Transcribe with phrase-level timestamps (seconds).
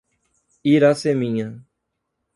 [0.71, 1.53] Iraceminha